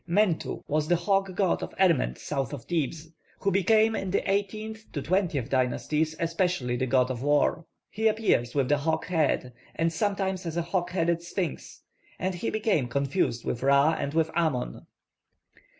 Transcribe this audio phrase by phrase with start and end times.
[0.09, 3.11] +Mentu+ was the hawk god of Erment south of Thebes,
[3.41, 7.67] who became in the eighteenth to twentieth dynasties especially the god of war.
[7.91, 11.83] He appears with the hawk head, or sometimes as a hawk headed sphinx;
[12.17, 14.87] and he became confused with Ra and with Amon.